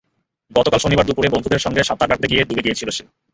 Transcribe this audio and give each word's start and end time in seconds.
গতকাল 0.51 0.79
শনিবার 0.81 1.07
দুপুরে 1.07 1.31
বন্ধুদের 1.33 1.63
সঙ্গে 1.65 1.81
সাঁতার 1.83 2.09
কাটতে 2.09 2.27
গিয়ে 2.27 2.47
ডুবে 2.47 2.65
গিয়েছিল 2.65 2.89
সে। 2.89 3.03